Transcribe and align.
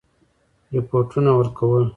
رپوټونه 0.73 1.31
ورکول. 1.39 1.85